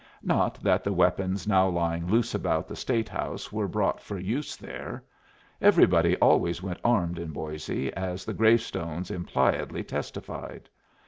[0.23, 4.55] Not that the weapons now lying loose about the State House were brought for use
[4.57, 5.03] there.
[5.61, 10.69] Everybody always went armed in Boisé, as the gravestones impliedly testified.